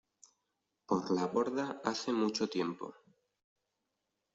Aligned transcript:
por 0.87 1.11
la 1.11 1.27
borda 1.27 1.79
hace 1.85 2.11
mucho 2.11 2.49
tiempo. 2.49 2.95